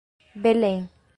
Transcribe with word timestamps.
Belém 0.33 0.89